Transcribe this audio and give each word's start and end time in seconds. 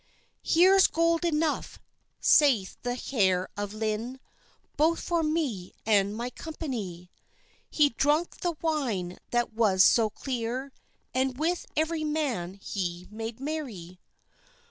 "Heeres 0.41 0.87
gold 0.87 1.23
enough," 1.23 1.77
saithe 2.19 2.73
the 2.81 2.95
heire 3.11 3.45
of 3.55 3.75
Lynne, 3.75 4.19
"Both 4.75 4.99
for 5.01 5.21
me 5.21 5.73
and 5.85 6.17
my 6.17 6.31
company." 6.31 7.11
He 7.69 7.89
drunke 7.91 8.37
the 8.37 8.53
wine 8.63 9.19
that 9.29 9.53
was 9.53 9.83
so 9.83 10.09
cleere, 10.09 10.71
And 11.13 11.37
with 11.37 11.67
every 11.75 12.03
man 12.03 12.55
he 12.55 13.07
made 13.11 13.39
merry. 13.39 13.99